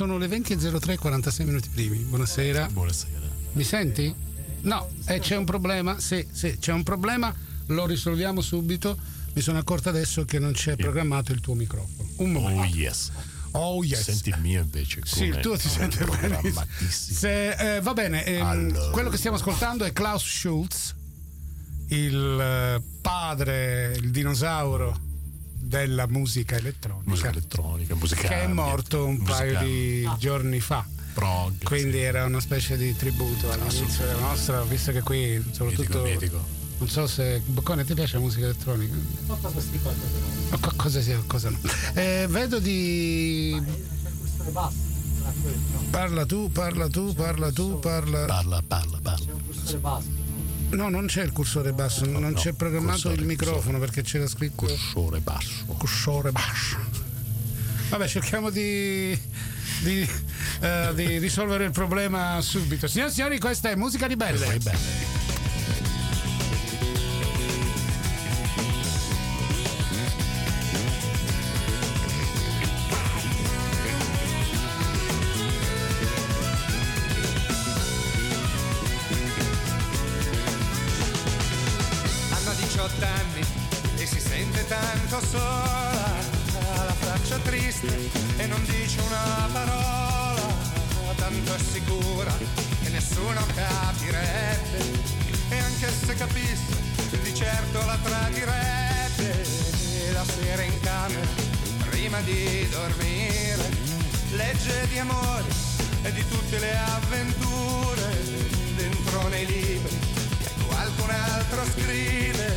[0.00, 1.98] sono le 20.03, 46 minuti primi.
[1.98, 2.68] Buonasera.
[2.72, 3.20] Buonasera.
[3.52, 4.14] Mi senti?
[4.62, 6.00] No, eh, c'è un problema.
[6.00, 7.34] Sì, sì, c'è un problema.
[7.66, 8.96] Lo risolviamo subito.
[9.34, 12.08] Mi sono accorto adesso che non c'è programmato il tuo microfono.
[12.16, 12.62] Un momento.
[12.62, 13.10] Oh yes.
[13.50, 14.00] Oh yes.
[14.04, 15.02] Senti il mio invece.
[15.04, 16.40] Sì, il tuo ti sente bene.
[16.88, 18.90] Se, eh, va bene, ehm, Allora.
[18.92, 20.94] quello che stiamo ascoltando è Klaus Schulz,
[21.88, 25.08] il eh, padre, il dinosauro
[25.60, 30.84] della musica elettronica, Musica elettronica, musica che è morto un musica paio di giorni fa.
[31.12, 31.62] prog.
[31.64, 36.02] Quindi era una specie di tributo all'inizio della nostra, visto che qui soprattutto...
[36.02, 36.58] Mitico, mitico.
[36.78, 38.94] Non so se Boccone ti piace la musica elettronica?
[39.26, 41.58] Ma co- cosa sia, cosa no.
[41.94, 43.62] Eh, vedo di.
[45.90, 48.24] Parla tu, parla tu, parla tu, parla.
[48.24, 49.32] Parla, parla, parla.
[50.70, 54.66] No, non c'è il cursore basso, non c'è programmato cursore, il microfono perché c'era scritto
[54.66, 55.64] Cursore basso.
[55.66, 56.76] cursore basso.
[57.88, 59.18] Vabbè, cerchiamo di.
[59.82, 60.06] Di,
[60.60, 62.86] eh, di risolvere il problema subito.
[62.86, 64.58] Signore e signori, questa è musica di belle.
[85.20, 86.14] Sola,
[86.86, 90.54] la faccia triste e non dice una parola,
[91.16, 92.32] tanto è sicura
[92.82, 95.18] che nessuno capirebbe.
[95.48, 96.78] E anche se capisse
[97.22, 98.90] di certo la tradirebbe
[100.12, 101.26] la sera in camera
[101.88, 103.68] prima di dormire
[104.32, 105.44] legge di amore
[106.02, 108.38] e di tutte le avventure.
[108.76, 109.98] Dentro nei libri
[110.42, 112.56] che qualcun altro scrive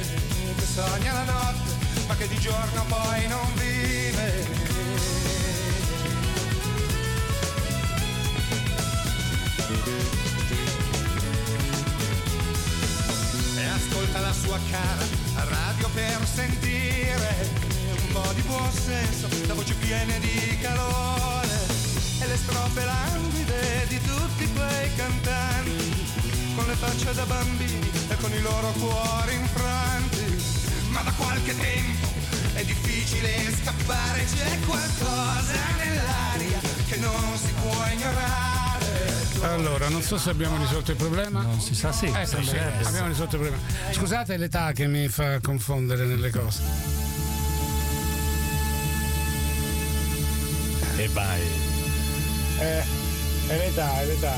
[0.56, 1.73] che sogna la notte
[2.14, 4.46] ma che di giorno poi non vive
[13.58, 15.04] e ascolta la sua cara
[15.36, 17.50] a radio per sentire
[17.90, 21.48] un po' di buon senso, la voce piena di calore
[22.20, 26.12] e le strofe languide di tutti quei cantanti
[26.56, 30.43] con le facce da bambini e con i loro cuori infranti.
[30.94, 32.08] Ma da qualche tempo
[32.54, 38.62] è difficile scappare, c'è qualcosa nell'aria che non si può ignorare.
[39.42, 41.42] Allora, non so se abbiamo risolto il problema.
[41.42, 42.06] Non si sa sì.
[42.06, 42.36] Eh, sì,
[42.84, 43.58] abbiamo risolto il problema.
[43.92, 46.62] Scusate l'età che mi fa confondere nelle cose.
[50.98, 51.42] E vai.
[52.60, 52.84] Eh,
[53.48, 54.36] è l'età, è l'età.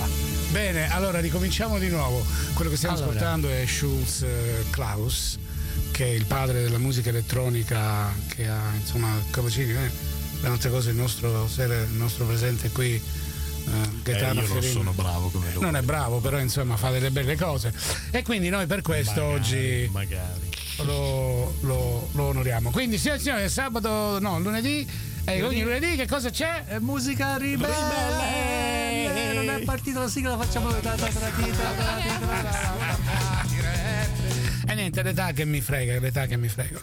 [0.49, 2.25] Bene, allora ricominciamo di nuovo.
[2.53, 3.11] Quello che stiamo Allora.
[3.11, 5.37] ascoltando è Schulz eh, Klaus,
[5.91, 9.71] che è il padre della musica elettronica che ha insomma capocini.
[9.71, 9.91] Eh?
[10.41, 15.29] Le altre cose il nostro, il nostro presente qui, eh, Eh, io non sono bravo
[15.29, 15.61] come lui.
[15.61, 17.73] Non è bravo, però insomma fa delle belle cose.
[18.11, 20.49] E quindi noi per questo Magari, oggi Magari.
[20.83, 22.69] lo, lo- lo onoriamo.
[22.71, 24.87] Quindi, signore e signori, è sabato, no, lunedì.
[25.27, 26.77] E ogni lunedì che cosa c'è?
[26.79, 27.73] Musica ribelle.
[29.33, 33.24] Non è partita la sigla, facciamo ta- ta- ta- ta- ta- ta- ta- E
[34.75, 36.79] niente, l'età che mi frega, l'età che mi frega.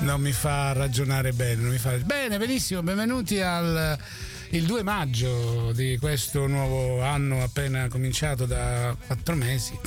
[0.00, 1.90] Non mi fa ragionare bene, non mi fa...
[1.98, 3.98] Bene, benissimo, benvenuti al
[4.52, 9.78] il 2 maggio di questo nuovo anno appena cominciato da quattro mesi.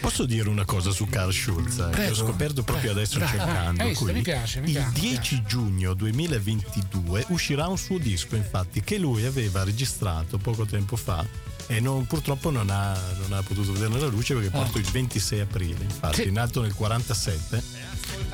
[0.00, 1.78] Posso dire una cosa su Carl Schulz?
[1.78, 2.12] eh, Prego.
[2.12, 3.00] ho scoperto proprio Prego.
[3.00, 3.82] adesso Dai, cercando.
[3.82, 4.04] hai visto?
[4.04, 8.98] Mi piace, mi Il piace, mi 10 giugno 2022 uscirà un suo disco, infatti, che
[8.98, 11.24] lui aveva registrato poco tempo fa
[11.66, 14.84] e non- purtroppo non ha, non ha potuto vedere la luce perché è morto il
[14.90, 16.30] 26 aprile, infatti, Ah.
[16.32, 17.62] Nato nel 47.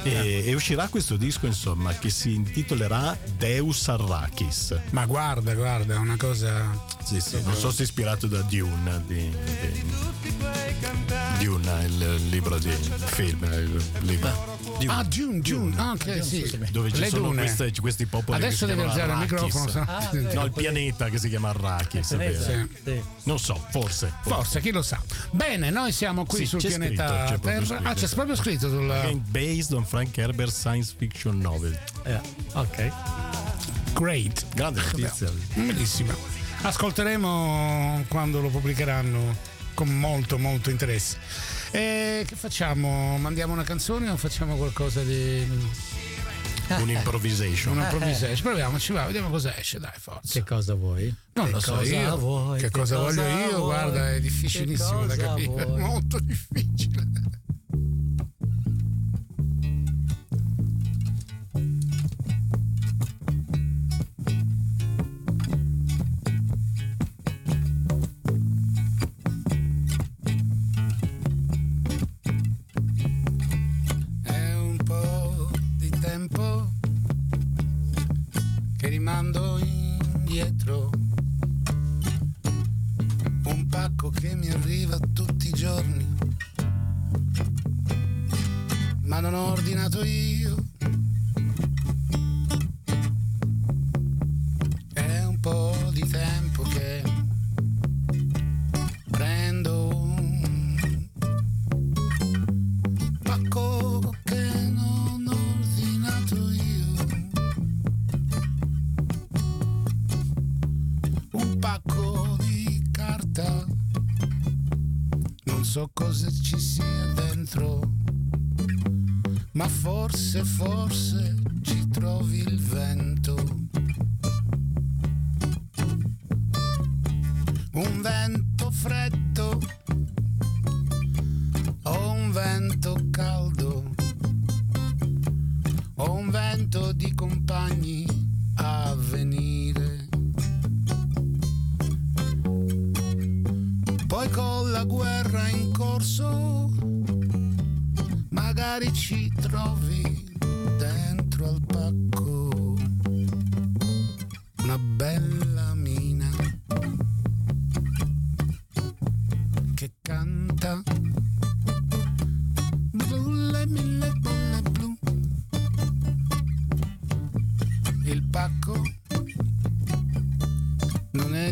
[0.03, 4.79] E, e uscirà questo disco, insomma, che si intitolerà Deus Arrakis.
[4.91, 6.97] Ma guarda, guarda, è una cosa...
[7.05, 9.15] Sì, sì, non so se è ispirato da Dune, di,
[9.61, 9.85] di-
[11.45, 14.57] Dune, il libro di film, il libro.
[14.79, 14.93] Dune.
[14.93, 16.59] Ah, June, June, ah, ok, sì.
[16.71, 17.43] dove ci Le sono dune.
[17.43, 19.19] queste- questi popoli Adesso che si devi chiamano alzare il
[19.49, 20.11] microfono.
[20.29, 22.07] se no- il pianeta che si chiama Arrakis?
[22.07, 22.69] Sì.
[22.85, 23.03] Sì.
[23.25, 24.13] Non so, forse.
[24.23, 25.03] Forse, chi lo sa.
[25.33, 27.81] Bene, noi siamo qui Sì, sul c'è pianeta scritto, Terra.
[27.83, 29.21] Ah, c'è proprio scritto sul.
[29.29, 31.79] Based on Frank Herbert science fiction novel.
[32.05, 32.21] Eh,
[32.55, 32.93] ok.
[33.95, 34.45] Great.
[34.55, 35.31] Grande notizia.
[35.55, 36.13] Bellissimo.
[36.63, 39.37] Ascolteremo quando lo pubblicheranno
[39.75, 41.17] con molto, molto interesse.
[41.71, 43.17] E che facciamo?
[43.19, 45.47] Mandiamo una canzone o facciamo qualcosa di.
[46.71, 47.73] Un improvisation.
[47.77, 48.43] Una improvvisation?
[48.43, 50.33] Proviamoci, va, vediamo cosa esce, dai, forza.
[50.35, 51.15] Che cosa vuoi?
[51.33, 52.17] Non Che lo so cosa io.
[52.19, 52.61] vuoi?
[52.61, 53.49] che cosa voglio io?
[53.49, 53.61] vuoi?
[53.63, 55.65] Guarda, è difficilissimo Che da cosa capire.
[55.65, 55.81] vuoi?
[55.81, 56.88] Molto difficile.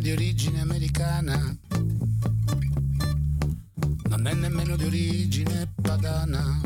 [0.06, 1.58] Di origine americana.
[4.08, 6.60] Non è nemmeno di origine padana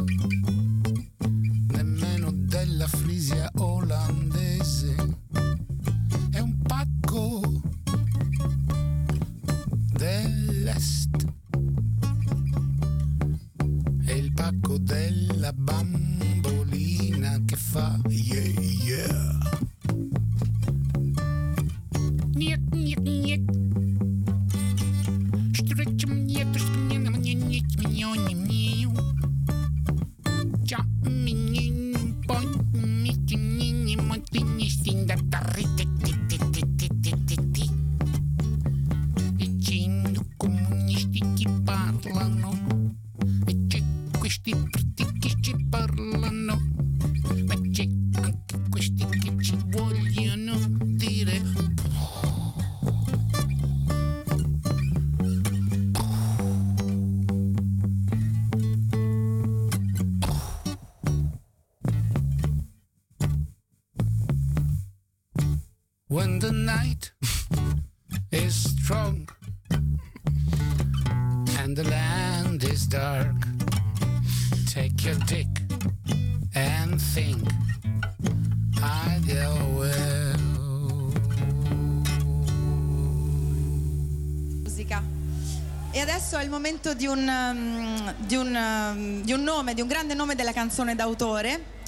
[86.90, 90.52] momento di un, um, di, un, um, di un nome, di un grande nome della
[90.52, 91.78] canzone d'autore.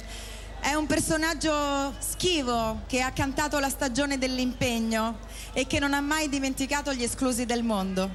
[0.59, 5.19] È un personaggio schivo che ha cantato la stagione dell'impegno
[5.51, 8.09] e che non ha mai dimenticato gli esclusi del mondo.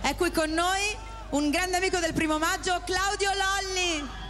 [0.00, 0.80] È qui con noi
[1.30, 4.23] un grande amico del primo maggio, Claudio Lolli.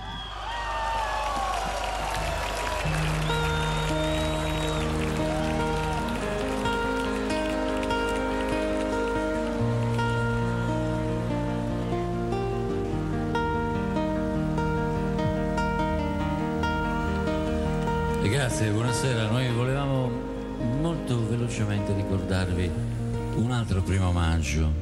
[18.55, 19.31] Grazie, buonasera.
[19.31, 20.09] Noi volevamo
[20.81, 22.71] molto velocemente ricordarvi
[23.35, 24.73] un altro primo maggio.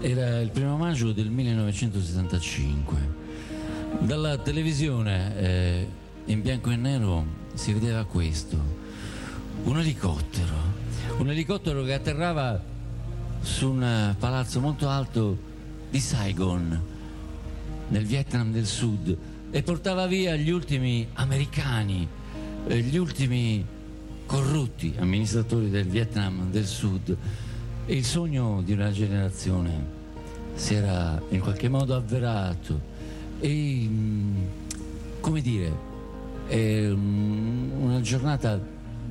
[0.00, 2.96] Era il primo maggio del 1975.
[4.00, 5.88] Dalla televisione eh,
[6.26, 8.58] in bianco e nero si vedeva questo,
[9.64, 10.54] un elicottero,
[11.16, 12.62] un elicottero che atterrava
[13.40, 15.38] su un palazzo molto alto
[15.88, 16.82] di Saigon,
[17.88, 19.16] nel Vietnam del Sud,
[19.50, 22.06] e portava via gli ultimi americani,
[22.68, 23.64] gli ultimi
[24.26, 27.16] corrotti amministratori del Vietnam del Sud.
[27.86, 29.98] Il sogno di una generazione
[30.54, 32.80] si era in qualche modo avverato
[33.40, 34.36] e, mm,
[35.20, 35.88] come dire,
[36.46, 38.60] è un- una giornata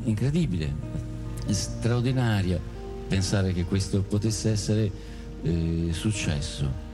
[0.04, 0.74] incredibile,
[1.48, 2.60] straordinaria
[3.08, 4.92] pensare che questo potesse essere
[5.42, 6.88] eh, successo.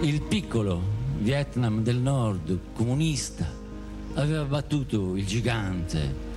[0.00, 0.80] Il piccolo
[1.18, 3.59] Vietnam del Nord, comunista,
[4.14, 6.28] aveva battuto il gigante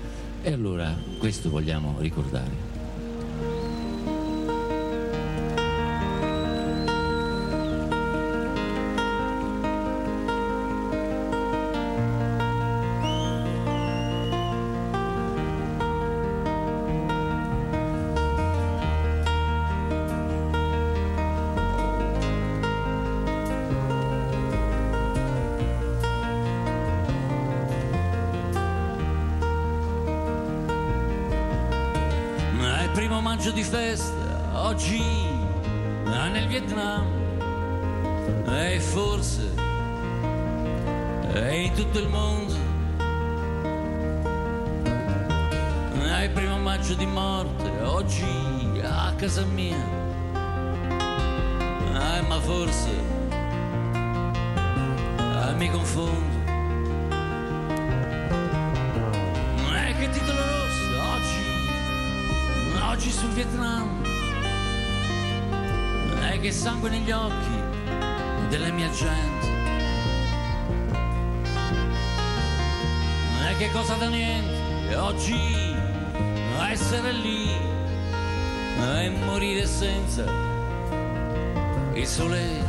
[0.42, 2.62] e allora questo vogliamo ricordare.
[33.24, 35.01] Primo maggio di festa, oggi
[36.03, 37.06] nel Vietnam.
[38.50, 39.50] E forse
[41.32, 42.53] è in tutto il mondo.
[46.03, 48.25] È il primo maggio di morte, oggi
[48.84, 50.01] a casa mia.
[51.94, 52.92] Eh, ma forse
[55.18, 56.42] eh, mi confondo.
[63.34, 64.04] Vietnam.
[66.22, 67.62] Eh, che sangue negli occhi
[68.50, 69.48] della mia gente.
[73.50, 75.74] E che cosa da niente, oggi
[76.70, 77.50] essere lì
[78.80, 80.24] e morire senza
[81.94, 82.63] il sole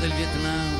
[0.00, 0.75] del Vietnam.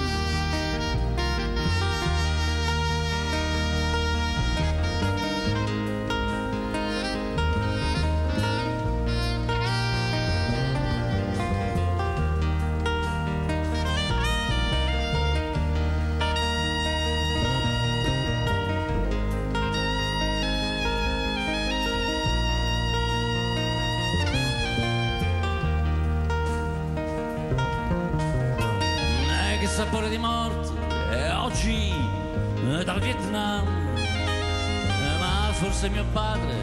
[33.62, 36.54] Vietnam Eh, ma forse mio padre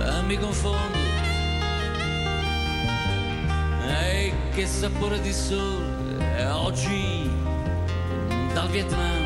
[0.00, 0.98] eh, mi confondo
[3.88, 7.30] e che sapore di sole oggi
[8.52, 9.22] dal Vietnam.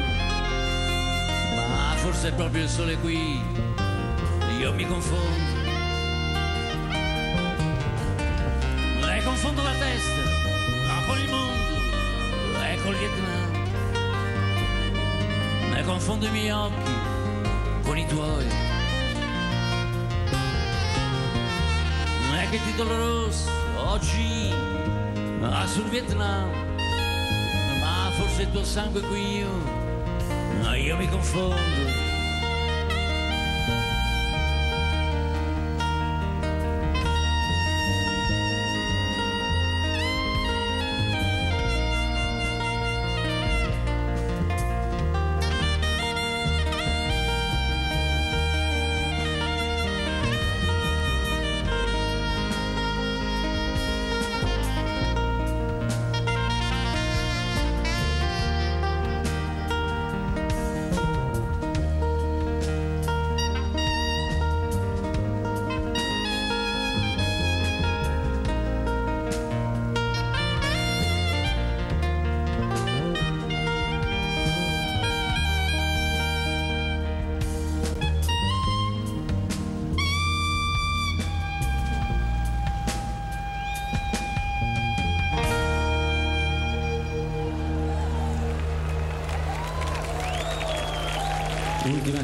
[1.56, 3.40] Ma forse è proprio il sole qui
[4.58, 5.58] io mi confondo.
[9.12, 10.22] E confondo la testa
[11.06, 13.59] con il mondo e col Vietnam
[15.90, 16.92] confondo i miei occhi
[17.82, 18.46] con i tuoi.
[22.40, 24.54] E che titolo rosso oggi
[25.42, 26.48] ah, sul Vietnam.
[27.80, 29.78] Ma forse il tuo sangue qui io
[30.76, 31.99] io mi confondo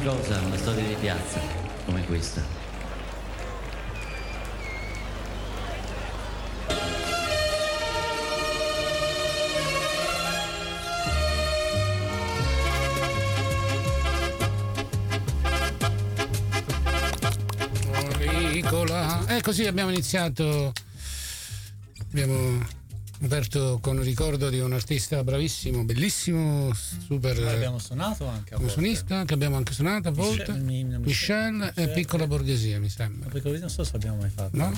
[0.07, 1.41] cosa, una storia di piazza
[1.83, 2.41] come questa.
[18.51, 19.27] Ricola.
[19.27, 20.71] E così abbiamo iniziato.
[22.09, 22.65] Abbiamo
[23.21, 27.39] aperto con un ricordo di un artista bravissimo, bellissimo, super.
[27.39, 30.51] Noi abbiamo suonato anche a suonista che abbiamo anche suonato a volte.
[30.53, 33.29] Michel- Michel, Michel- e Piccola Borghesia, mi sembra.
[33.29, 34.55] Perché non so se abbiamo mai fatto.
[34.55, 34.71] No?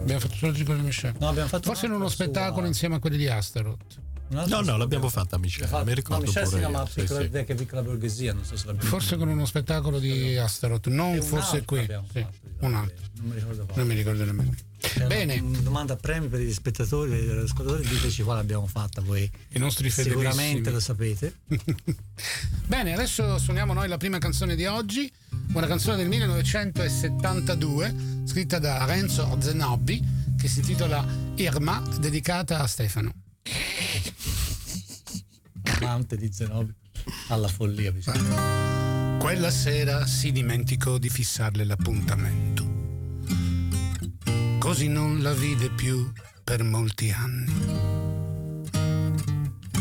[0.00, 1.14] Abbiamo fatto solo il ricordo di Michel.
[1.18, 4.00] No, abbiamo fatto Forse in un uno spettacolo suo- insieme a quelli di Astaroth.
[4.28, 5.84] No, no, l'abbiamo abbiamo fatta a Michele, fatto.
[5.84, 7.28] mi ricordo no, Michel pure si chiama sì, piccola, sì.
[7.28, 11.22] vecchia piccola borghesia, non so se l'abbiamo Forse con uno spettacolo di Astaroth, non un
[11.22, 11.80] forse qui.
[11.80, 13.04] Sì, fatto, un altro.
[13.16, 13.78] Non mi ricordo quale.
[13.78, 14.54] Non mi ricordo nemmeno.
[14.82, 18.40] C'è Bene, Una, una domanda a premi per gli spettatori, per gli ascoltatori, diteci quale
[18.40, 19.30] abbiamo fatta voi.
[19.50, 20.30] i nostri fedelissimi.
[20.30, 21.36] Sicuramente lo sapete.
[22.66, 25.08] Bene, adesso suoniamo noi la prima canzone di oggi,
[25.54, 30.02] una canzone del 1972, scritta da Renzo Zenobbi,
[30.36, 33.12] che si intitola Irma, dedicata a Stefano.
[35.80, 36.74] Amante di Zenobi
[37.28, 37.92] alla follia.
[39.18, 42.61] Quella sera si dimenticò di fissarle l'appuntamento.
[44.72, 46.10] Così non la vide più
[46.42, 47.52] per molti anni.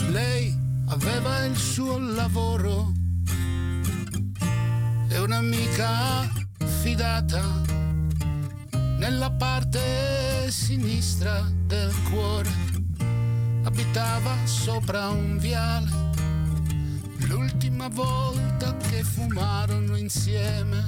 [0.09, 0.53] Lei
[0.87, 2.91] aveva il suo lavoro
[5.07, 6.29] e un'amica
[6.81, 7.41] fidata
[8.97, 12.51] nella parte sinistra del cuore.
[13.63, 15.89] Abitava sopra un viale
[17.29, 20.83] L'ultima volta che fumarono insieme,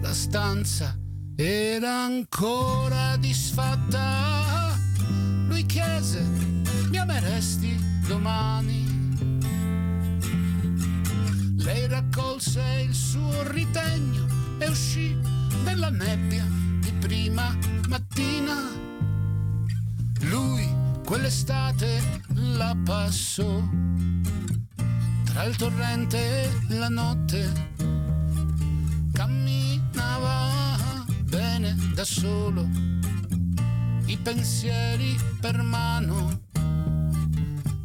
[0.00, 0.96] la stanza
[1.36, 4.74] era ancora disfatta.
[5.46, 6.22] Lui chiese,
[6.88, 7.78] mi ameresti
[8.08, 8.84] domani?
[11.58, 14.26] Lei raccolse il suo ritegno
[14.58, 15.14] e uscì
[15.64, 16.44] nella nebbia
[16.80, 17.54] di prima
[17.88, 18.54] mattina.
[20.20, 20.66] Lui
[21.04, 23.62] quell'estate la passò
[25.24, 27.75] tra il torrente e la notte.
[31.96, 32.68] Da solo,
[34.04, 36.42] i pensieri per mano.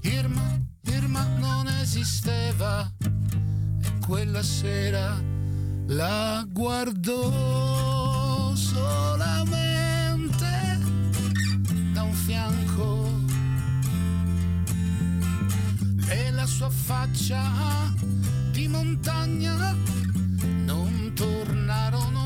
[0.01, 5.17] Irma, Irma non esisteva e quella sera
[5.87, 10.77] la guardò solamente
[11.93, 13.09] da un fianco
[16.09, 17.41] e la sua faccia
[18.51, 19.73] di montagna
[20.65, 22.20] non tornarono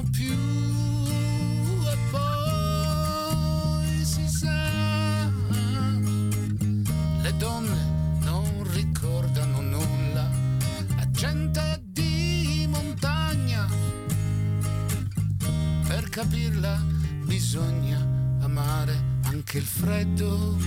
[16.15, 16.81] capirla
[17.25, 17.99] bisogna
[18.39, 20.57] amare anche il freddo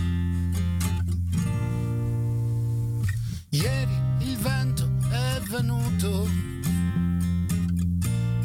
[3.48, 6.28] Ieri il vento è venuto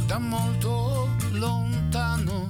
[0.05, 2.47] da molto lontano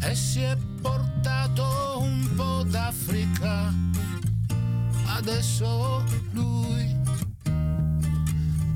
[0.00, 3.74] e si è portato un po' d'Africa.
[5.06, 6.96] Adesso lui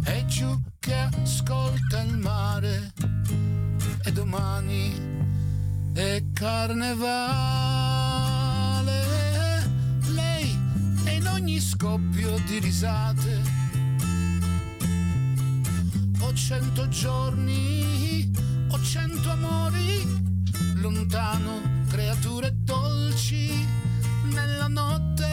[0.03, 2.92] è giù che ascolta il mare
[4.33, 4.95] domani
[5.93, 7.01] è carnevale.
[10.09, 10.59] Lei
[11.05, 13.61] è in ogni scoppio di risate.
[16.21, 18.33] Ho cento giorni,
[18.71, 20.03] ho cento amori,
[20.77, 23.51] lontano creature dolci
[24.33, 25.29] nella notte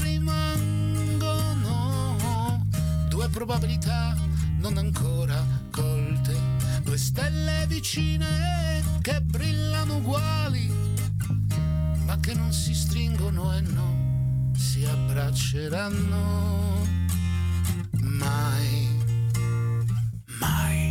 [0.00, 1.46] rimangono
[3.08, 4.16] due probabilità
[4.58, 5.47] non ancora
[7.18, 10.70] stelle vicine che brillano uguali,
[12.04, 16.86] ma che non si stringono e non si abbracceranno
[17.98, 18.88] mai,
[20.38, 20.87] mai.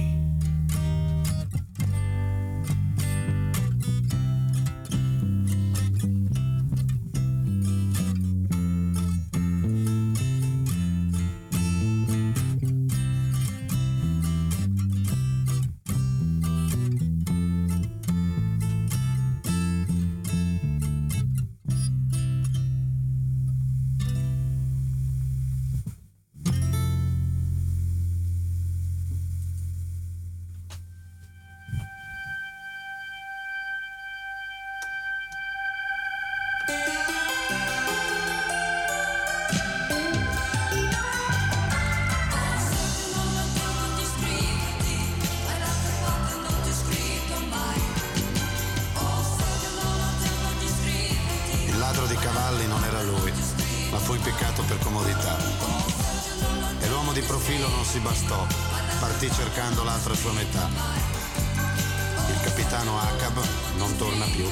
[63.08, 63.42] Acab
[63.78, 64.50] non torna più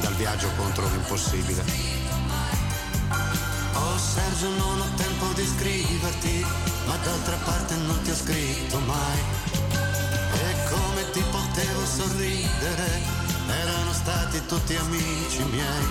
[0.00, 1.64] dal viaggio contro l'impossibile.
[3.74, 6.46] Oh Sergio, non ho tempo di scriverti,
[6.86, 9.18] ma d'altra parte non ti ho scritto mai.
[10.32, 12.88] E come ti potevo sorridere,
[13.48, 15.86] erano stati tutti amici miei.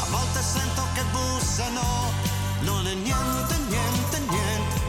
[0.00, 2.12] A volte sento che bussano,
[2.60, 4.80] non è niente, niente, niente.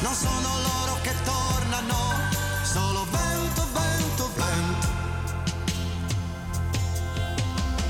[0.00, 2.27] Non sono loro che tornano,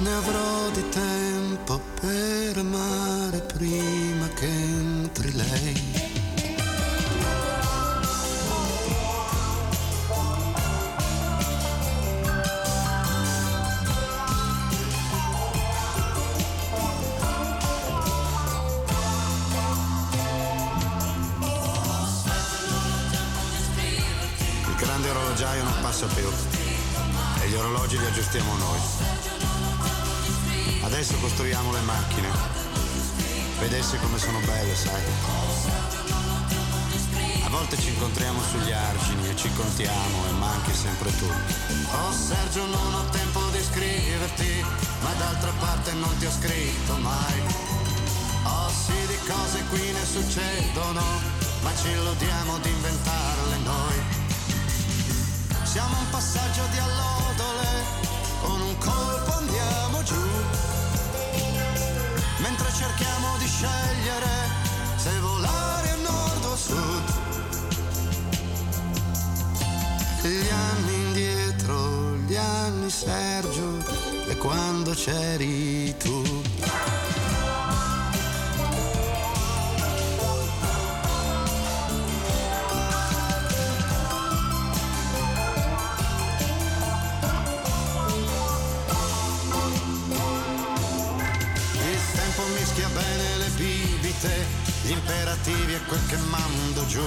[0.09, 5.73] Ne avrò di tempo per amare prima che entri lei.
[24.65, 26.27] Il grande orologiaio non passa più
[27.43, 29.38] e gli orologi li aggiustiamo noi.
[30.99, 32.29] Adesso costruiamo le macchine.
[33.61, 35.01] Vedesse come sono belle, sai.
[37.45, 41.31] A volte ci incontriamo sugli argini e ci contiamo e manchi sempre tu.
[41.93, 44.65] Oh Sergio, non ho tempo di scriverti,
[45.03, 47.43] ma d'altra parte non ti ho scritto mai.
[48.43, 51.03] Oh sì, di cose qui ne succedono,
[51.63, 54.03] ma ci illudiamo di inventarle noi.
[55.63, 57.85] Siamo un passaggio di allodole,
[58.43, 60.78] con un colpo andiamo giù.
[62.41, 64.49] Mentre cerchiamo di scegliere
[64.97, 67.17] se volare a nord o a sud.
[70.23, 73.79] Gli anni indietro, gli anni Sergio,
[74.29, 76.38] e quando c'eri tu.
[94.19, 94.47] Bibite,
[94.83, 97.05] gli imperativi e quel che mando giù.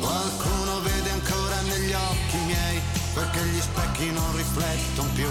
[0.00, 2.80] Qualcuno vede ancora negli occhi miei
[3.32, 5.28] che gli specchi non riflettono più.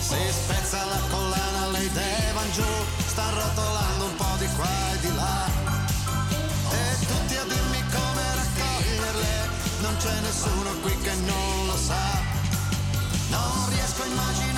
[0.00, 2.64] Si spezza la collana, le idee van giù,
[3.06, 5.46] sta rotolando un po' di qua e di là.
[6.70, 9.48] E tutti a dirmi come raccoglierle,
[9.82, 12.22] non c'è nessuno qui che non lo sa.
[13.28, 14.53] Non riesco a immaginarmi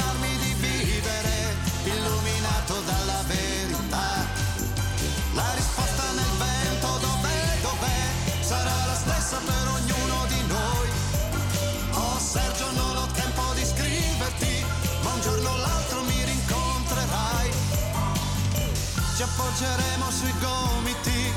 [19.16, 21.32] Ci appoggeremo sui gomiti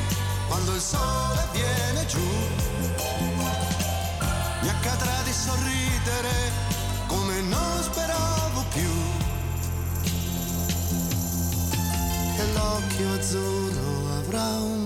[0.50, 2.28] quando il sole viene giù.
[4.62, 6.52] Mi accadrà di sorridere
[7.08, 8.92] come non speravo più.
[12.36, 14.79] E l'occhio azzurro avrà un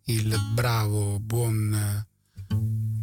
[0.06, 2.06] il bravo, buon eh,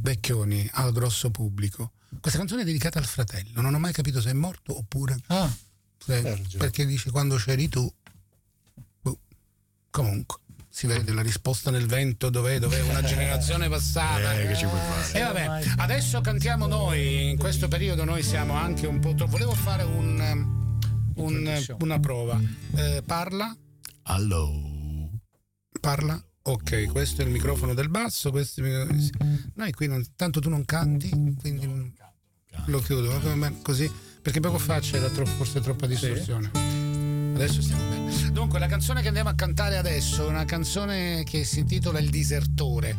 [0.02, 1.92] Vecchioni al grosso pubblico.
[2.20, 5.18] Questa canzone è dedicata al fratello, non ho mai capito se è morto oppure...
[5.28, 5.52] Ah,
[5.98, 7.92] se- perché dice quando c'eri tu...
[9.02, 9.20] boh.
[9.90, 14.34] Comunque, si vede la risposta nel vento, dov'è, dov'è una generazione passata.
[14.40, 15.20] Eh, che ci puoi fare?
[15.20, 19.14] E vabbè, adesso cantiamo noi, in questo periodo noi siamo anche un po'...
[19.16, 20.80] tro- Volevo fare un,
[21.16, 22.40] un- una prova.
[22.76, 23.56] Eh, parla,
[24.04, 25.10] Hello.
[25.80, 26.24] parla.
[26.44, 28.32] Ok, questo è il microfono del basso.
[28.32, 31.94] questo è il microfono- Noi qui non, tanto tu non canti, quindi non-
[32.66, 33.90] lo chiudo va bene, così
[34.22, 36.50] perché poco fa c'era tro- forse troppa distorsione.
[37.34, 38.32] Adesso stiamo bene.
[38.32, 42.10] Dunque, la canzone che andiamo a cantare adesso è una canzone che si intitola Il
[42.10, 42.96] disertore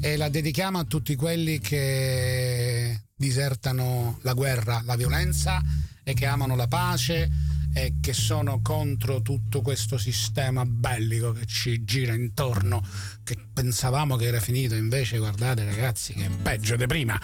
[0.00, 5.60] e la dedichiamo a tutti quelli che disertano la guerra, la violenza
[6.02, 7.30] e che amano la pace
[7.76, 12.82] e che sono contro tutto questo sistema bellico che ci gira intorno,
[13.22, 17.20] che pensavamo che era finito, invece guardate ragazzi che è peggio di prima.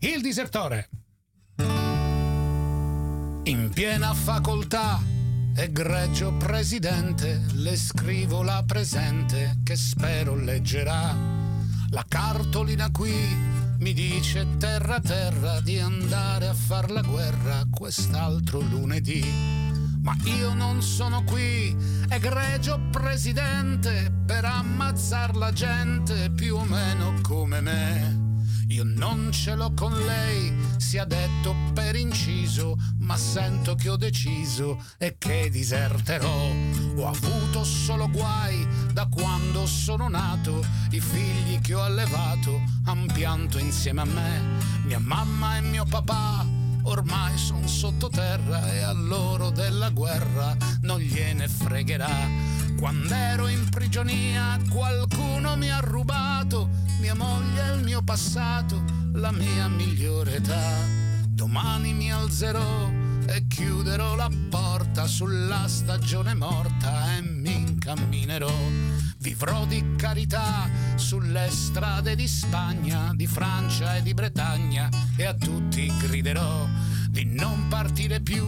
[0.00, 0.90] Il disertore.
[3.44, 5.02] In piena facoltà,
[5.54, 11.16] egregio presidente, le scrivo la presente che spero leggerà.
[11.88, 13.14] La cartolina qui
[13.78, 19.65] mi dice terra terra di andare a far la guerra quest'altro lunedì.
[20.06, 21.76] Ma io non sono qui,
[22.08, 28.44] egregio presidente, per ammazzar la gente più o meno come me.
[28.68, 34.80] Io non ce l'ho con lei, sia detto per inciso, ma sento che ho deciso
[34.96, 36.52] e che diserterò.
[36.98, 43.58] Ho avuto solo guai da quando sono nato, i figli che ho allevato han pianto
[43.58, 44.40] insieme a me,
[44.84, 51.48] mia mamma e mio papà ormai son sottoterra e a loro della guerra non gliene
[51.48, 52.28] fregherà.
[52.78, 56.68] Quando ero in prigionia qualcuno mi ha rubato
[57.00, 61.04] mia moglie e il mio passato, la mia migliore età.
[61.28, 62.90] Domani mi alzerò
[63.26, 69.05] e chiuderò la porta sulla stagione morta e mi incamminerò.
[69.26, 75.92] Vivrò di carità sulle strade di Spagna, di Francia e di Bretagna e a tutti
[75.98, 76.68] griderò
[77.10, 78.46] di non partire più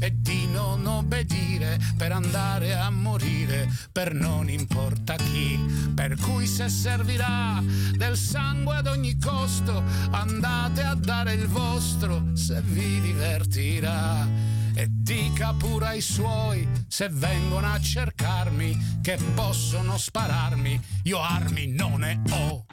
[0.00, 5.64] e di non obbedire per andare a morire per non importa chi.
[5.94, 7.62] Per cui se servirà
[7.96, 14.55] del sangue ad ogni costo, andate a dare il vostro se vi divertirà.
[14.78, 22.00] E dica pure ai suoi se vengono a cercarmi che possono spararmi, io armi non
[22.00, 22.66] ne ho.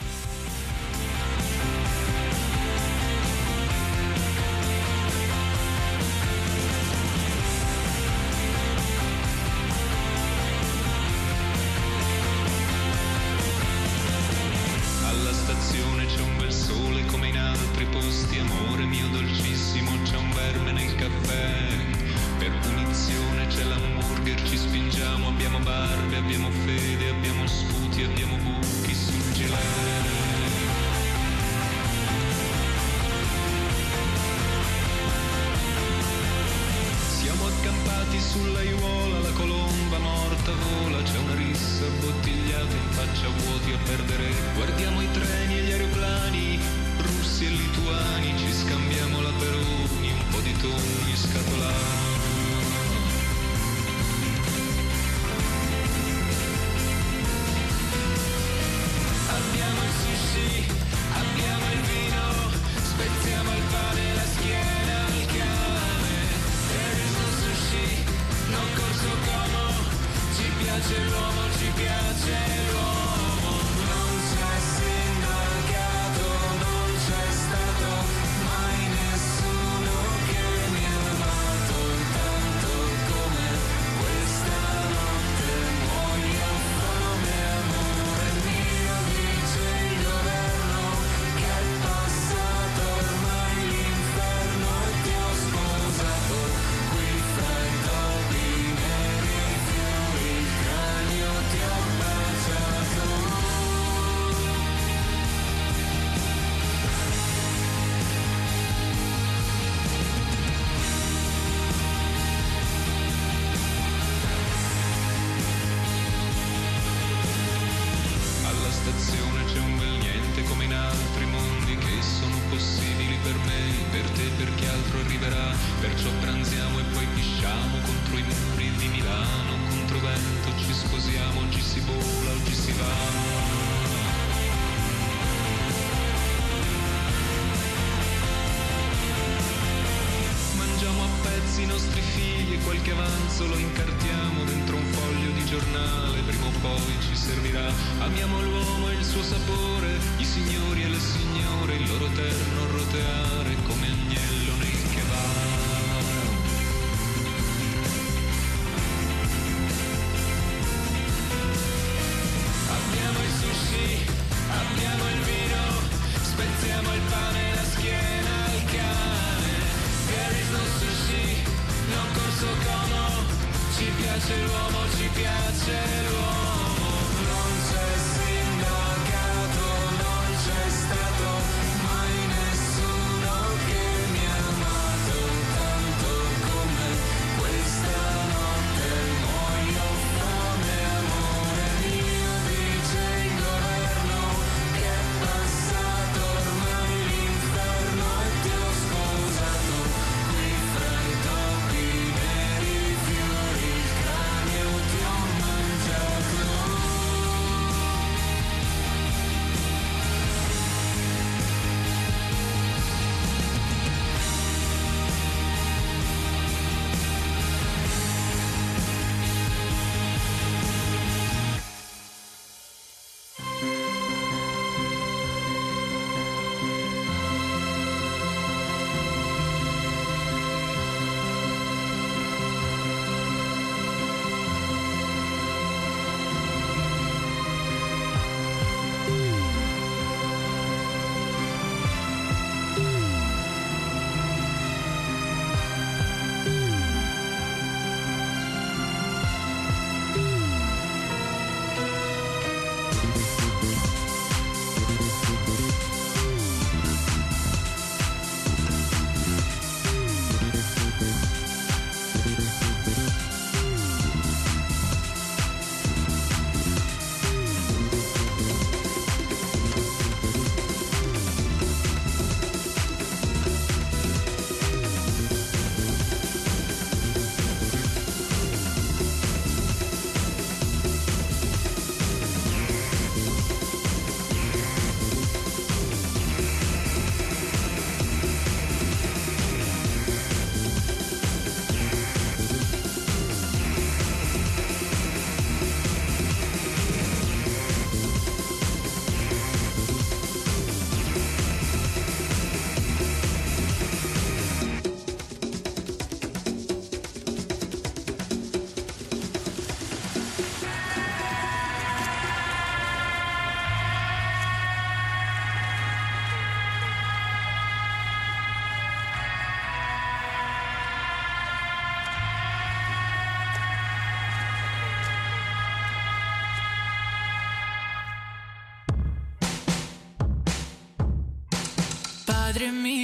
[332.63, 333.02] to me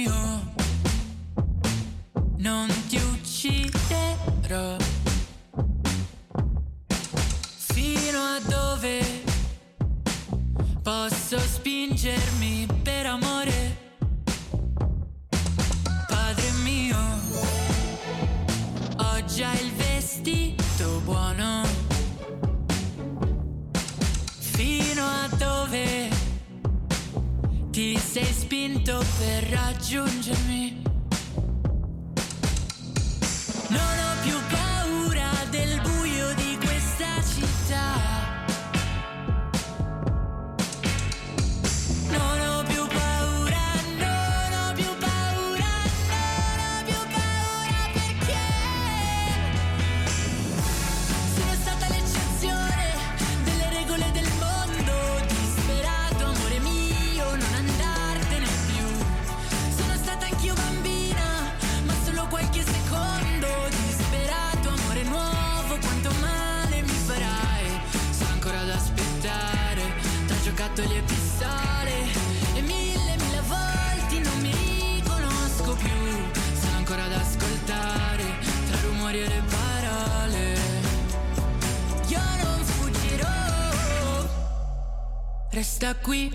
[85.60, 86.32] Resta qui,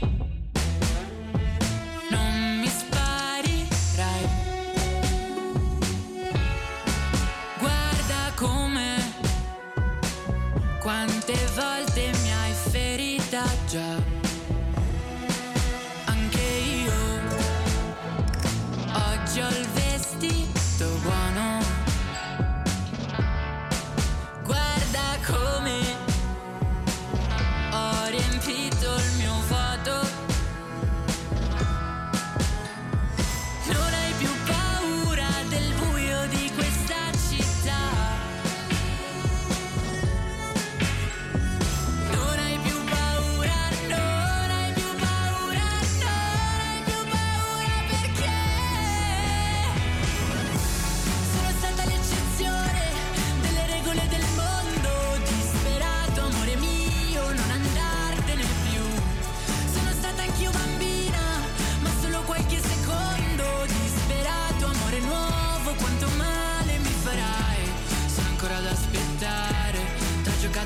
[2.11, 4.27] non mi sparirai.
[7.57, 8.97] Guarda come,
[10.79, 14.14] quante volte mi hai ferita già.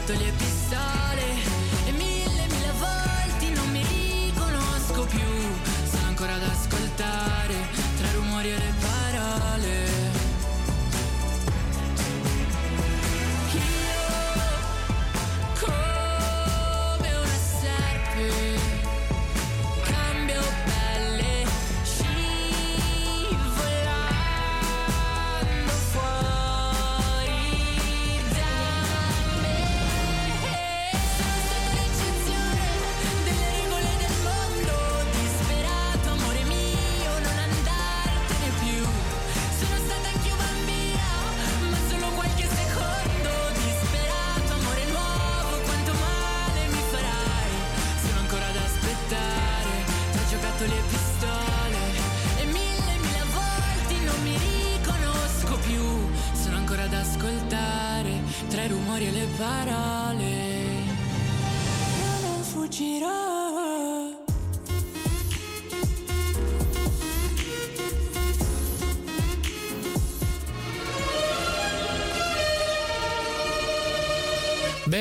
[0.10, 0.49] Toliepi.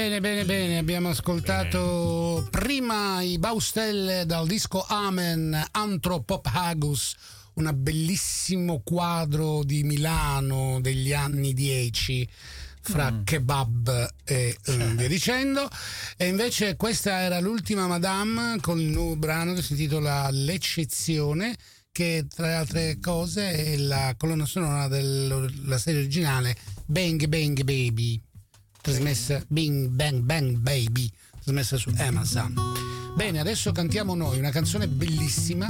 [0.09, 2.49] Bene, bene, bene, abbiamo ascoltato bene.
[2.49, 7.15] prima i Baustelle dal disco Amen Anthropophagus,
[7.57, 12.27] un bellissimo quadro di Milano degli anni 10
[12.81, 13.25] fra mm.
[13.25, 15.69] kebab e um, via dicendo.
[16.17, 21.55] E invece questa era l'ultima Madame con il nuovo brano che si intitola L'eccezione,
[21.93, 26.57] che tra le altre cose è la colonna sonora della serie originale
[26.87, 28.23] Bang Bang Baby
[28.81, 31.11] trasmessa Bing Bang Bang Baby,
[31.43, 32.55] trasmessa su Amazon.
[33.15, 35.69] Bene, adesso cantiamo noi una canzone bellissima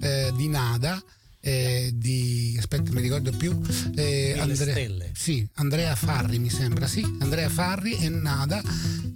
[0.00, 1.02] eh, di Nada.
[1.44, 3.60] Eh, di aspetta mi ricordo più
[3.96, 8.62] eh, Andrea, sì, Andrea Farri mi sembra sì Andrea Farri e Nada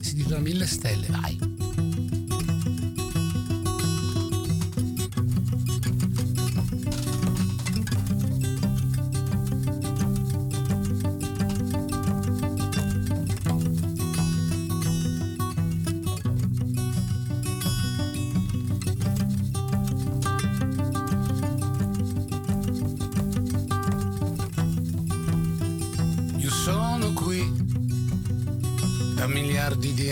[0.01, 1.56] si titola Mille Stelle vai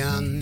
[0.04, 0.33] um,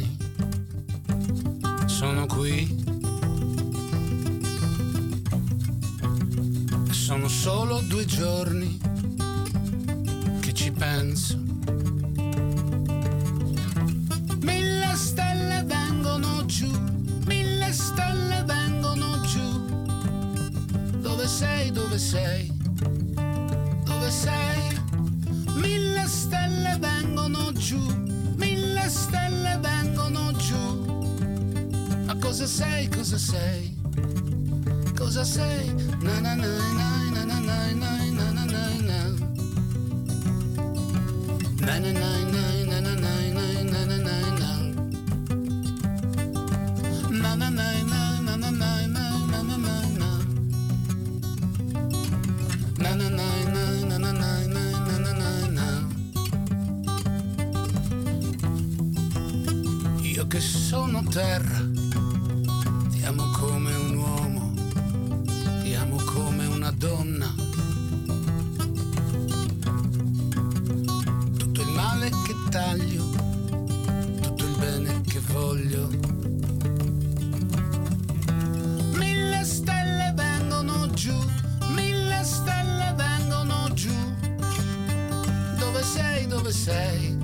[86.52, 87.16] dove sei?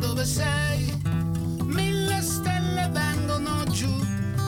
[0.00, 1.00] Dove sei?
[1.62, 3.88] Mille stelle vengono giù,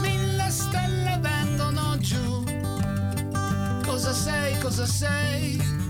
[0.01, 2.43] mille stelle vengono giù.
[3.85, 4.59] Cosa sei?
[4.59, 5.82] Cosa sei?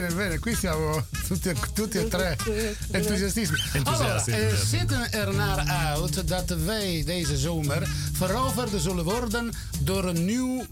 [0.00, 2.36] Bene, bene, qui siamo tutti, tutti e tre
[2.90, 3.58] enthousiastissimi.
[3.84, 4.66] Allora, eh, enthousiasti.
[4.66, 10.64] zitten er naar uit dat wij deze zomer veroverd zullen worden door Nieuw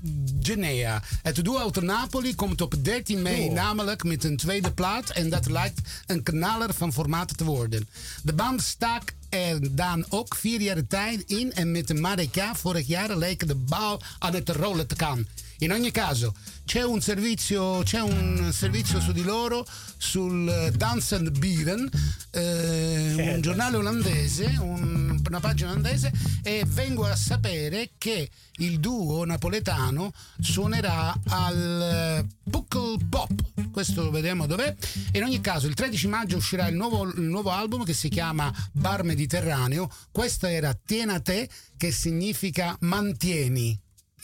[0.43, 1.03] Guinea.
[1.23, 5.51] Het duo uit Napoli komt op 13 mei namelijk met een tweede plaat en dat
[5.51, 7.89] lijkt een knaller van formaat te worden.
[8.23, 12.87] De band stak er dan ook vier jaar tijd in en met de Marika vorig
[12.87, 15.27] jaar leek de bal aan het rollen te gaan.
[15.59, 16.35] In ogni caso,
[16.65, 19.65] c'è un servizio, c'è un servizio su di loro
[19.97, 21.89] sul eh, Dance and Bieren,
[22.33, 28.29] eh, un giornale olandese, un- una pagina olandese, e vengo a sapere che
[28.59, 33.33] il duo napoletano suonerà al eh, Puckle Pop.
[33.71, 34.75] Questo lo vedremo dov'è.
[35.13, 38.53] In ogni caso, il 13 maggio uscirà il nuovo, il nuovo album che si chiama
[38.73, 39.91] Bar Mediterraneo.
[40.13, 43.79] Questa era Tiena te, che significa mantieni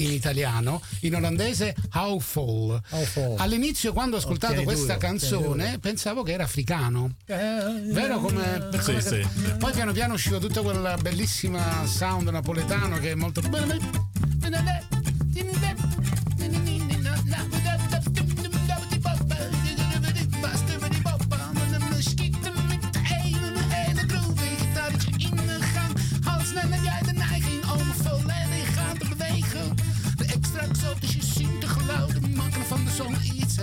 [0.05, 2.81] in italiano, in olandese How Fall.
[2.91, 3.35] How Fall.
[3.39, 5.79] All'inizio, quando ho ascoltato Ok, questa duro, canzone, ok, duro.
[5.81, 7.15] pensavo che era africano.
[7.27, 7.37] Eh,
[7.93, 9.27] Vero come, per Sì, come- sì.
[9.59, 13.41] Poi piano piano usciva tutta quella bellissima sound napoletano che è molto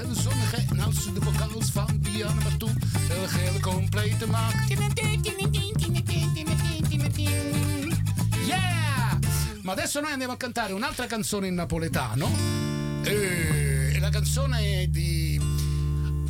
[0.04, 0.70] zon iets heel zonnig.
[0.72, 4.60] En als ze de vocals van piano maar toe heel geheel compleet te maken.
[8.46, 9.18] Yeah!
[9.62, 12.30] Ma adesso noi andiamo a cantare un'altra canzone in napoletano.
[13.04, 15.37] Eh, E la canzone è di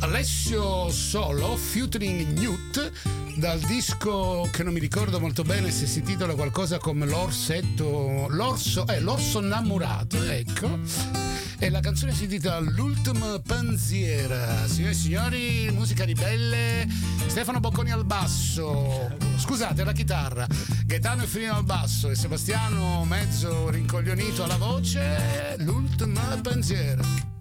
[0.00, 2.92] Alessio Solo featuring Newt
[3.36, 8.86] dal disco che non mi ricordo molto bene se si titola qualcosa come L'orsetto l'orso
[8.86, 10.78] eh, l'orso innamorato ecco.
[11.60, 16.86] E la canzone si intitola L'ultima pensiera signore e signori musica ribelle
[17.26, 19.16] Stefano Bocconi al basso.
[19.36, 20.46] Scusate la chitarra.
[20.86, 25.56] Gaetano e Frino al basso e Sebastiano mezzo rincoglionito alla voce.
[25.58, 27.37] L'ultima pensiera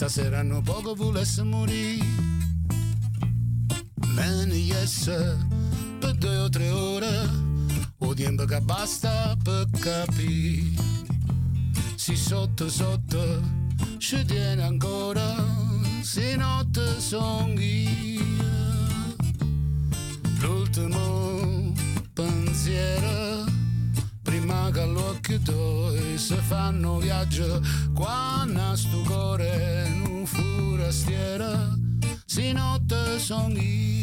[0.00, 2.06] Stasera non poco volesse morire.
[4.14, 4.86] Me ne
[5.98, 7.28] per due o tre ore
[7.98, 10.82] O tempo che basta per capire.
[11.96, 13.42] Si sotto sotto
[13.98, 15.36] ci tiene ancora
[16.00, 18.24] Se notte son io
[20.40, 21.74] L'ultimo
[22.14, 23.44] pensiero
[24.22, 27.60] Prima che l'occhio tuoi si fanno viaggio
[28.00, 31.76] Quando a sto cuore non forastiera
[32.24, 34.00] Si notte son io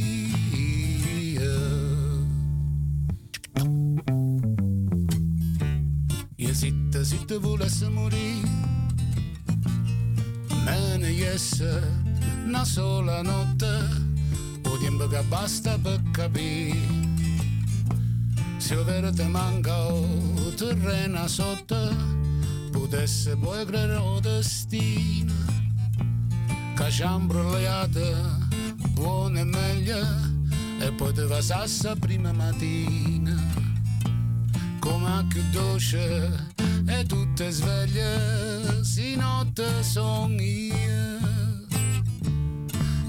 [6.36, 8.48] Io zitta, zitta volesse morire
[10.64, 11.66] Me ne yes
[12.46, 13.80] una sola notte
[14.64, 17.06] O tempo che basta per capire
[18.60, 21.78] se ovvero te manca o terrena sotto,
[22.90, 25.34] potesse poi credere o destino.
[26.76, 28.48] Che ci han brogliato,
[28.92, 30.00] buono e meglio,
[30.80, 33.36] e poi te va sassa prima mattina.
[34.80, 36.32] Come a più dolce
[36.88, 41.20] e tutte sveglie, si notte son io.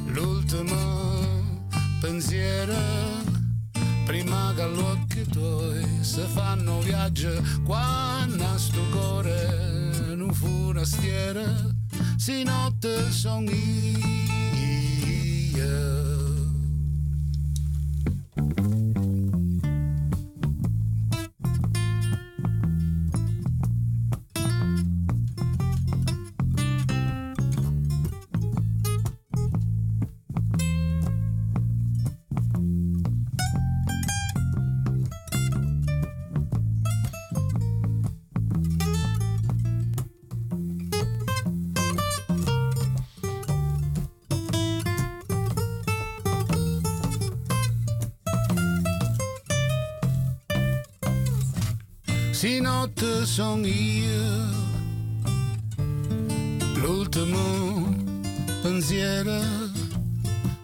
[0.06, 1.70] L'ultimo
[2.00, 3.17] pensiero
[4.08, 11.44] prima che l'occhio tuoi si fanno viaggio quando sto cuore non forastiera
[12.16, 13.44] si notte son
[15.52, 15.97] io
[52.38, 54.46] Si notte son io
[56.76, 57.92] l'ultimo
[58.62, 59.40] pensiero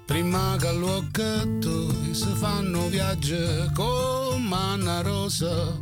[0.06, 5.76] prima che l'occhio si fanno viaggio come una rosa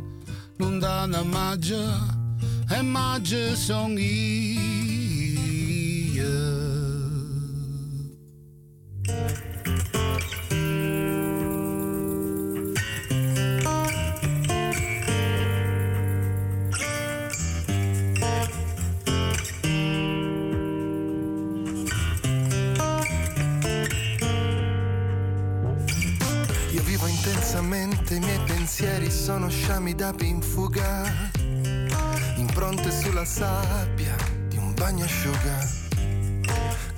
[0.57, 1.85] lontana magia
[2.71, 4.72] e magia son io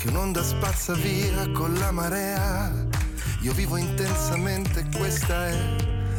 [0.06, 2.72] che un'onda spazza via con la marea.
[3.41, 5.76] Io vivo intensamente, questa è,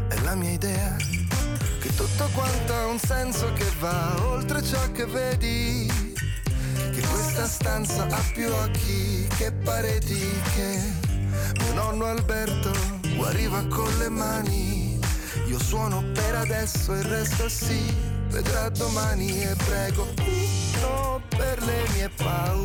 [0.09, 0.97] è la mia idea,
[1.81, 5.87] che tutto quanto ha un senso che va oltre ciò che vedi,
[6.75, 10.81] che questa stanza ha più occhi che pareti, che
[11.61, 12.73] mio nonno Alberto
[13.15, 14.99] guariva con le mani.
[15.47, 17.95] Io suono per adesso e resto si
[18.31, 22.56] vedrà domani e prego uno per le mie paure,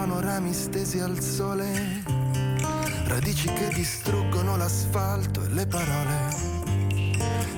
[0.00, 2.02] sono rami stesi al sole,
[3.04, 6.16] radici che distruggono l'asfalto e le parole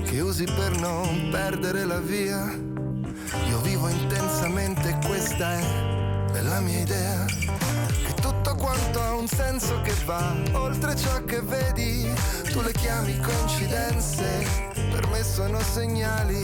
[0.03, 2.53] che usi per non perdere la via.
[3.49, 9.95] Io vivo intensamente, questa è, la mia idea, che tutto quanto ha un senso che
[10.05, 12.13] va oltre ciò che vedi.
[12.51, 14.45] Tu le chiami coincidenze,
[14.91, 16.43] per me sono segnali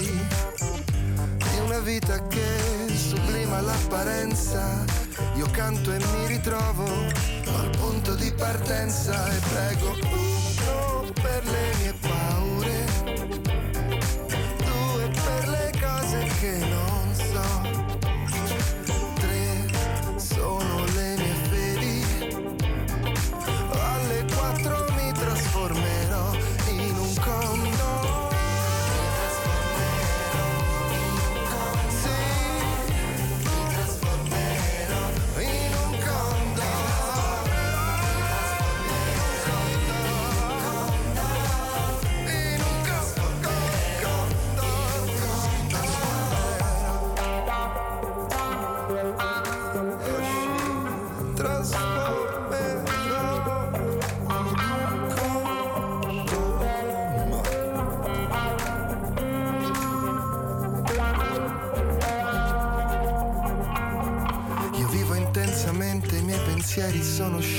[1.38, 5.07] di una vita che sublima l'apparenza.
[5.39, 11.93] Io canto e mi ritrovo al punto di partenza e prego uno per le mie
[11.93, 12.07] paure,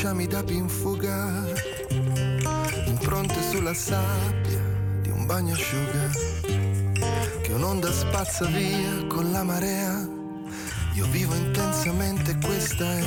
[0.09, 1.45] sono sciami d'api in fuga,
[2.87, 4.59] impronte sulla sabbia
[5.01, 6.09] di un bagnasciuga,
[7.41, 10.07] che un'onda spazza via con la marea.
[10.95, 13.03] Io vivo intensamente, questa è,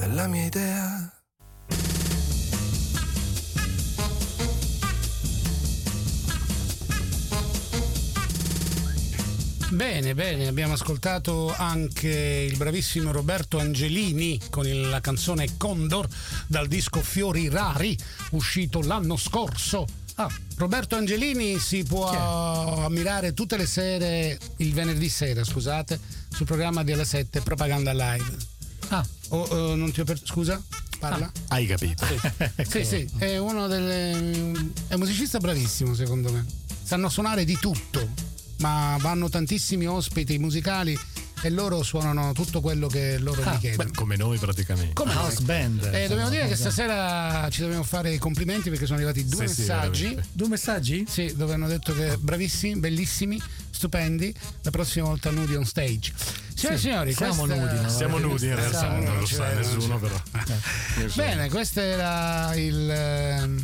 [0.00, 0.95] è la mia idea.
[10.06, 16.06] Bene, bene, abbiamo ascoltato anche il bravissimo Roberto Angelini con la canzone Condor
[16.46, 17.98] dal disco Fiori Rari,
[18.30, 19.84] uscito l'anno scorso.
[20.14, 22.06] Ah, Roberto Angelini si può
[22.84, 25.98] ammirare tutte le sere, il venerdì sera, scusate,
[26.28, 28.36] sul programma della 7 Propaganda Live.
[28.90, 30.20] Ah, oh, eh, non ti ho per...
[30.22, 30.62] scusa?
[31.00, 31.28] Parla?
[31.48, 32.06] Hai capito.
[32.62, 34.10] Sì, sì, è uno delle.
[34.86, 36.46] è un musicista bravissimo secondo me.
[36.84, 38.08] Sanno suonare di tutto,
[38.58, 40.98] ma vanno tantissimi ospiti musicali
[41.42, 43.90] e loro suonano tutto quello che loro Ah, gli chiedono.
[43.90, 44.94] beh, come noi praticamente.
[44.94, 45.44] Come House noi.
[45.44, 45.90] band.
[45.92, 49.54] Eh, dobbiamo dire che stasera ci dobbiamo fare i complimenti perché sono arrivati due Sì,
[49.54, 50.02] sì, messaggi.
[50.04, 50.28] veramente.
[50.32, 51.04] Due messaggi?
[51.08, 53.40] Sì, dove hanno detto che bravissimi, bellissimi,
[53.70, 54.34] stupendi.
[54.62, 56.12] La prossima volta nudi on stage.
[56.54, 57.88] Signore e signori, siamo questa- nudi, no?
[57.90, 60.22] Siamo nudi in realtà, Siamo non lo nudi, sa eh, nessuno però.
[60.96, 61.12] Nessuno.
[61.26, 63.62] Bene, questo era il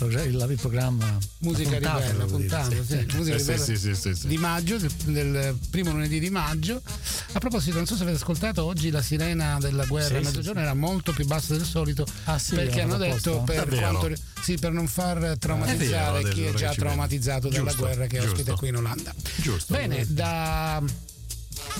[0.00, 2.82] il, il programma Musica puntata, Ribella, puntata, sì.
[2.86, 6.80] sì, Musica Eh, sì, Ribella sì, sì, di maggio, del, del primo lunedì di maggio.
[7.32, 10.24] A proposito, non so se avete ascoltato, oggi la sirena della guerra Sì, a sì,
[10.24, 14.10] mezzogiorno era molto più bassa del solito Ah, sì, perché hanno detto per, quanto,
[14.42, 17.56] sì, per non far È vero, traumatizzare adesso chi è già traumatizzato penso.
[17.58, 18.56] dalla Giusto, guerra che è ospite giusto.
[18.56, 19.14] qui in Olanda.
[19.36, 19.72] Giusto.
[19.74, 20.82] Bene, da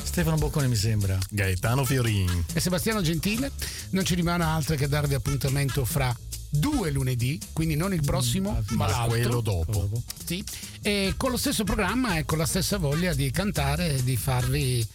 [0.05, 1.19] Stefano Bocconi mi sembra.
[1.31, 2.45] Gaetano Fiorini.
[2.53, 3.51] e Sebastiano Gentile
[3.91, 6.17] non ci rimane altro che darvi appuntamento fra
[6.55, 9.09] due lunedì, quindi non il prossimo, ma Ma l'altro.
[9.09, 9.91] quello dopo.
[10.25, 10.45] Sì,
[10.83, 14.87] e con lo stesso programma e con la stessa voglia di cantare e di farvi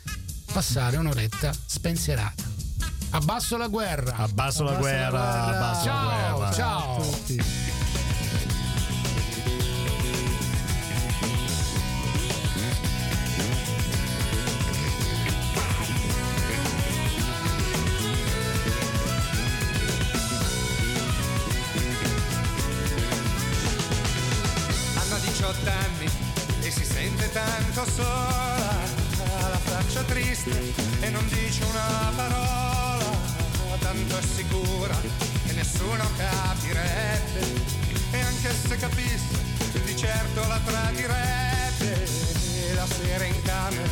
[0.53, 2.43] passare un'oretta spensierata.
[3.11, 4.17] Abbasso la guerra.
[4.17, 6.53] Abbasso la guerra, abbasso la Ciao, guerra.
[6.53, 7.76] ciao.
[25.47, 26.09] Hanno 18 anni
[26.61, 28.83] e si sente tanto sola,
[29.39, 33.05] ha la faccia triste e non dice una parola,
[33.79, 34.93] tanto è sicura
[35.45, 37.39] che nessuno capirebbe
[38.11, 39.25] e anche se capisse
[39.85, 42.09] di certo la tradirebbe.
[42.73, 43.89] La sera in camera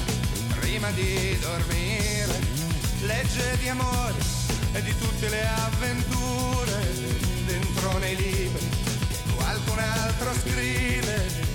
[0.59, 2.37] prima di dormire
[3.03, 4.15] legge di amore
[4.73, 6.93] e di tutte le avventure
[7.45, 8.74] dentro nei libri
[9.75, 11.54] qualcun altro scrive